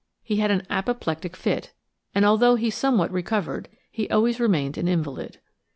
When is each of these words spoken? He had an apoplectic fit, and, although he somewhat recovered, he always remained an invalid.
He 0.23 0.37
had 0.37 0.49
an 0.49 0.63
apoplectic 0.67 1.35
fit, 1.35 1.73
and, 2.15 2.25
although 2.25 2.55
he 2.55 2.71
somewhat 2.71 3.11
recovered, 3.11 3.69
he 3.91 4.09
always 4.09 4.39
remained 4.39 4.75
an 4.79 4.87
invalid. 4.87 5.37